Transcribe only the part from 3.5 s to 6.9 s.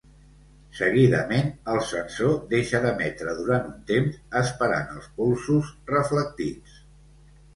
un temps, esperant els polsos reflectits.